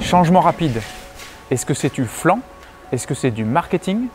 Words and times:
Changement 0.00 0.40
rapide, 0.40 0.80
est-ce 1.50 1.64
que 1.64 1.74
c'est 1.74 1.94
du 1.94 2.04
flanc? 2.04 2.40
Est-ce 2.90 3.06
que 3.06 3.14
c'est 3.14 3.30
du 3.30 3.44
marketing? 3.44 4.06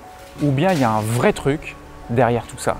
Ou 0.41 0.51
bien 0.51 0.73
il 0.73 0.79
y 0.79 0.83
a 0.83 0.91
un 0.91 0.99
vrai 0.99 1.31
truc 1.31 1.75
derrière 2.09 2.45
tout 2.47 2.57
ça? 2.57 2.77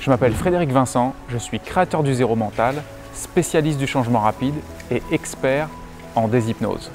Je 0.00 0.10
m'appelle 0.10 0.34
Frédéric 0.34 0.70
Vincent, 0.70 1.14
je 1.28 1.38
suis 1.38 1.58
créateur 1.58 2.02
du 2.02 2.12
zéro 2.12 2.36
mental, 2.36 2.82
spécialiste 3.14 3.78
du 3.78 3.86
changement 3.86 4.20
rapide 4.20 4.56
et 4.90 5.02
expert 5.10 5.68
en 6.16 6.28
déshypnose. 6.28 6.90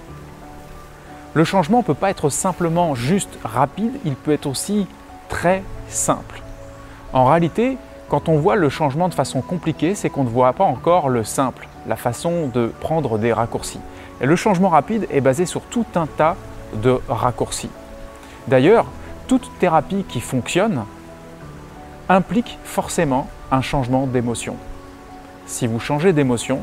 Le 1.34 1.44
changement 1.46 1.80
ne 1.80 1.84
peut 1.84 1.94
pas 1.96 2.12
être 2.12 2.30
simplement 2.30 2.94
juste 2.94 3.40
rapide, 3.44 3.94
il 4.06 4.16
peut 4.16 4.34
être 4.34 4.46
aussi 4.46 4.86
très 5.30 5.64
simple. 5.88 6.42
En 7.14 7.26
réalité, 7.26 7.78
quand 8.10 8.30
on 8.30 8.38
voit 8.38 8.58
le 8.58 8.70
changement 8.70 9.08
de 9.08 9.14
façon 9.14 9.42
compliquée, 9.42 9.96
c'est 9.96 10.10
qu'on 10.10 10.26
ne 10.26 10.30
voit 10.30 10.54
pas 10.54 10.66
encore 10.66 11.10
le 11.10 11.24
simple, 11.24 11.68
la 11.88 11.96
façon 11.96 12.48
de 12.48 12.72
prendre 12.82 13.18
des 13.18 13.34
raccourcis. 13.34 13.80
Le 14.22 14.36
changement 14.36 14.70
rapide 14.70 15.08
est 15.10 15.22
basé 15.22 15.48
sur 15.48 15.62
tout 15.62 15.86
un 15.96 16.06
tas 16.06 16.36
de 16.76 17.00
raccourcis. 17.10 17.72
D'ailleurs, 18.48 18.86
toute 19.28 19.50
thérapie 19.60 20.06
qui 20.08 20.22
fonctionne 20.22 20.86
implique 22.08 22.60
forcément 22.64 23.28
un 23.52 23.62
changement 23.62 24.06
d'émotion. 24.06 24.56
Si 25.48 25.66
vous 25.66 25.80
changez 25.80 26.14
d'émotion 26.14 26.62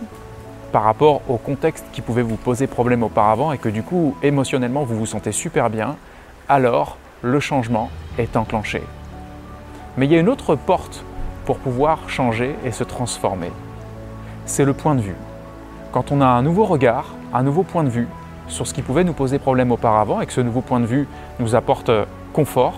par 0.70 0.84
rapport 0.84 1.22
au 1.28 1.36
contexte 1.36 1.84
qui 1.92 2.00
pouvait 2.00 2.22
vous 2.22 2.36
poser 2.36 2.68
problème 2.68 3.02
auparavant 3.02 3.52
et 3.52 3.58
que 3.58 3.68
du 3.68 3.82
coup 3.82 4.16
émotionnellement 4.22 4.84
vous 4.84 4.96
vous 4.96 5.06
sentez 5.06 5.32
super 5.32 5.68
bien, 5.68 5.96
alors 6.48 6.96
le 7.22 7.40
changement 7.40 7.90
est 8.18 8.36
enclenché. 8.36 8.82
Mais 9.96 10.06
il 10.06 10.12
y 10.12 10.16
a 10.16 10.20
une 10.20 10.28
autre 10.28 10.54
porte 10.54 11.04
pour 11.44 11.58
pouvoir 11.58 12.08
changer 12.08 12.54
et 12.64 12.70
se 12.70 12.84
transformer. 12.84 13.50
C'est 14.46 14.64
le 14.64 14.74
point 14.74 14.94
de 14.94 15.00
vue. 15.00 15.16
Quand 15.98 16.12
on 16.12 16.20
a 16.20 16.26
un 16.26 16.42
nouveau 16.42 16.64
regard, 16.64 17.06
un 17.34 17.42
nouveau 17.42 17.64
point 17.64 17.82
de 17.82 17.88
vue 17.88 18.06
sur 18.46 18.68
ce 18.68 18.72
qui 18.72 18.82
pouvait 18.82 19.02
nous 19.02 19.14
poser 19.14 19.40
problème 19.40 19.72
auparavant 19.72 20.20
et 20.20 20.26
que 20.26 20.32
ce 20.32 20.40
nouveau 20.40 20.60
point 20.60 20.78
de 20.78 20.86
vue 20.86 21.08
nous 21.40 21.56
apporte 21.56 21.90
confort, 22.32 22.74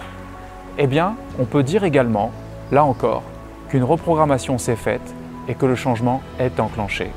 eh 0.78 0.86
bien, 0.86 1.16
on 1.38 1.44
peut 1.44 1.62
dire 1.62 1.84
également, 1.84 2.30
là 2.72 2.82
encore, 2.82 3.22
qu'une 3.68 3.84
reprogrammation 3.84 4.56
s'est 4.56 4.74
faite 4.74 5.02
et 5.48 5.54
que 5.54 5.66
le 5.66 5.74
changement 5.74 6.22
est 6.38 6.58
enclenché. 6.60 7.10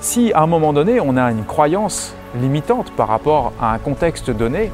Si 0.00 0.32
à 0.32 0.40
un 0.40 0.48
moment 0.48 0.72
donné, 0.72 0.98
on 1.00 1.16
a 1.16 1.30
une 1.30 1.44
croyance 1.44 2.12
limitante 2.34 2.90
par 2.96 3.06
rapport 3.06 3.52
à 3.62 3.72
un 3.72 3.78
contexte 3.78 4.32
donné 4.32 4.72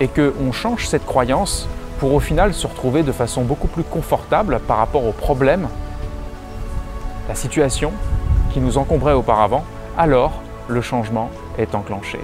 et 0.00 0.08
qu'on 0.08 0.50
change 0.50 0.88
cette 0.88 1.06
croyance 1.06 1.68
pour 2.00 2.12
au 2.12 2.18
final 2.18 2.54
se 2.54 2.66
retrouver 2.66 3.04
de 3.04 3.12
façon 3.12 3.42
beaucoup 3.42 3.68
plus 3.68 3.84
confortable 3.84 4.58
par 4.66 4.78
rapport 4.78 5.06
au 5.06 5.12
problème, 5.12 5.68
la 7.28 7.36
situation 7.36 7.92
qui 8.52 8.60
nous 8.60 8.78
encombrait 8.78 9.12
auparavant, 9.12 9.64
alors 9.96 10.32
le 10.68 10.80
changement 10.80 11.30
est 11.58 11.74
enclenché. 11.74 12.18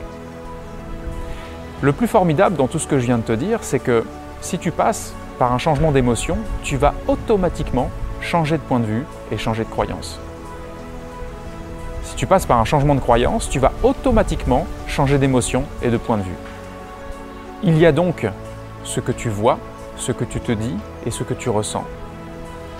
Le 1.80 1.92
plus 1.92 2.08
formidable 2.08 2.56
dans 2.56 2.66
tout 2.66 2.78
ce 2.78 2.86
que 2.86 2.98
je 2.98 3.06
viens 3.06 3.18
de 3.18 3.22
te 3.22 3.32
dire, 3.32 3.60
c'est 3.62 3.78
que 3.78 4.04
si 4.40 4.58
tu 4.58 4.70
passes 4.70 5.14
par 5.38 5.52
un 5.52 5.58
changement 5.58 5.92
d'émotion, 5.92 6.36
tu 6.62 6.76
vas 6.76 6.94
automatiquement 7.06 7.90
changer 8.20 8.56
de 8.56 8.62
point 8.62 8.80
de 8.80 8.84
vue 8.84 9.04
et 9.30 9.38
changer 9.38 9.64
de 9.64 9.70
croyance. 9.70 10.18
Si 12.02 12.16
tu 12.16 12.26
passes 12.26 12.46
par 12.46 12.58
un 12.58 12.64
changement 12.64 12.94
de 12.94 13.00
croyance, 13.00 13.48
tu 13.48 13.60
vas 13.60 13.72
automatiquement 13.82 14.66
changer 14.86 15.18
d'émotion 15.18 15.64
et 15.82 15.90
de 15.90 15.96
point 15.96 16.16
de 16.16 16.22
vue. 16.22 16.36
Il 17.62 17.78
y 17.78 17.86
a 17.86 17.92
donc 17.92 18.26
ce 18.82 19.00
que 19.00 19.12
tu 19.12 19.28
vois, 19.28 19.58
ce 19.96 20.12
que 20.12 20.24
tu 20.24 20.40
te 20.40 20.52
dis 20.52 20.74
et 21.06 21.10
ce 21.10 21.22
que 21.22 21.34
tu 21.34 21.48
ressens. 21.48 21.84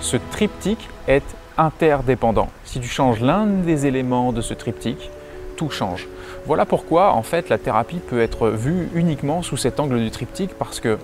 Ce 0.01 0.17
triptyque 0.17 0.89
est 1.07 1.23
interdépendant. 1.59 2.49
Si 2.63 2.79
tu 2.79 2.87
changes 2.87 3.19
l'un 3.19 3.45
des 3.45 3.85
éléments 3.85 4.31
de 4.31 4.41
ce 4.41 4.53
triptyque, 4.53 5.11
tout 5.57 5.69
change. 5.69 6.07
Voilà 6.45 6.65
pourquoi 6.65 7.13
en 7.13 7.21
fait 7.21 7.49
la 7.49 7.57
thérapie 7.57 7.99
peut 7.99 8.21
être 8.21 8.49
vue 8.49 8.87
uniquement 8.95 9.41
sous 9.41 9.57
cet 9.57 9.79
angle 9.81 9.99
du 9.99 10.09
triptyque 10.09 10.57
parce 10.57 10.79
que 10.79 10.97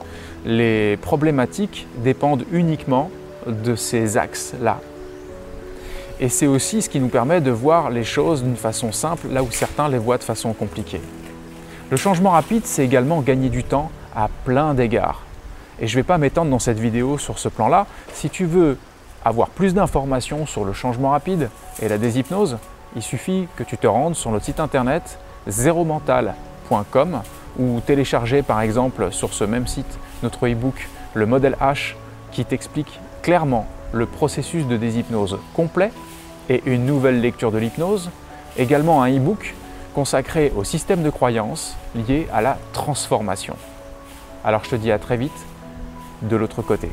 les 0.45 0.97
problématiques 0.97 1.87
dépendent 1.97 2.45
uniquement 2.53 3.11
de 3.45 3.75
ces 3.75 4.17
axes-là. 4.17 4.79
Et 6.21 6.29
c'est 6.29 6.47
aussi 6.47 6.81
ce 6.81 6.89
qui 6.89 7.01
nous 7.01 7.09
permet 7.09 7.41
de 7.41 7.51
voir 7.51 7.89
les 7.89 8.05
choses 8.05 8.41
d'une 8.41 8.55
façon 8.55 8.93
simple 8.93 9.27
là 9.29 9.43
où 9.43 9.51
certains 9.51 9.89
les 9.89 9.97
voient 9.97 10.17
de 10.17 10.23
façon 10.23 10.53
compliquée. 10.53 11.01
Le 11.91 11.97
changement 11.97 12.31
rapide, 12.31 12.61
c'est 12.65 12.85
également 12.85 13.19
gagner 13.19 13.49
du 13.49 13.65
temps 13.65 13.91
à 14.15 14.29
plein 14.45 14.73
d'égards. 14.73 15.21
Et 15.81 15.87
je 15.87 15.97
ne 15.97 15.99
vais 15.99 16.07
pas 16.07 16.17
m'étendre 16.17 16.49
dans 16.49 16.59
cette 16.59 16.79
vidéo 16.79 17.17
sur 17.17 17.37
ce 17.37 17.49
plan-là. 17.49 17.85
Si 18.13 18.29
tu 18.29 18.45
veux 18.45 18.77
avoir 19.25 19.49
plus 19.49 19.73
d'informations 19.73 20.45
sur 20.45 20.63
le 20.63 20.71
changement 20.71 21.09
rapide 21.09 21.49
et 21.81 21.89
la 21.89 21.97
déshypnose, 21.97 22.57
il 22.95 23.01
suffit 23.01 23.47
que 23.57 23.63
tu 23.63 23.77
te 23.77 23.87
rendes 23.87 24.15
sur 24.15 24.31
notre 24.31 24.45
site 24.45 24.59
internet 24.59 25.19
zeromental.com 25.47 27.21
ou 27.57 27.79
télécharger 27.85 28.43
par 28.43 28.61
exemple 28.61 29.11
sur 29.11 29.33
ce 29.33 29.43
même 29.43 29.67
site 29.67 29.99
notre 30.23 30.47
e-book 30.47 30.87
Le 31.13 31.25
modèle 31.25 31.57
H 31.59 31.95
qui 32.31 32.45
t'explique 32.45 32.99
clairement 33.21 33.65
le 33.91 34.05
processus 34.05 34.67
de 34.67 34.77
déshypnose 34.77 35.39
complet 35.53 35.91
et 36.49 36.61
une 36.65 36.85
nouvelle 36.85 37.21
lecture 37.21 37.51
de 37.51 37.57
l'hypnose, 37.57 38.11
également 38.57 39.01
un 39.01 39.09
e-book 39.09 39.55
consacré 39.95 40.51
au 40.55 40.63
système 40.63 41.01
de 41.01 41.09
croyances 41.09 41.75
lié 41.95 42.27
à 42.33 42.41
la 42.41 42.57
transformation. 42.73 43.55
Alors 44.43 44.63
je 44.63 44.71
te 44.71 44.75
dis 44.75 44.91
à 44.91 44.99
très 44.99 45.17
vite 45.17 45.45
de 46.21 46.35
l'autre 46.35 46.61
côté. 46.61 46.91